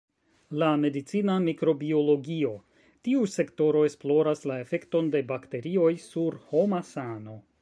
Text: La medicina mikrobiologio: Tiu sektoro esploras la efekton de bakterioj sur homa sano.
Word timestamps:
La 0.61 0.69
medicina 0.83 1.35
mikrobiologio: 1.43 2.53
Tiu 3.09 3.27
sektoro 3.35 3.85
esploras 3.91 4.45
la 4.53 4.59
efekton 4.65 5.15
de 5.17 5.25
bakterioj 5.37 5.95
sur 6.11 6.45
homa 6.49 6.87
sano. 6.95 7.43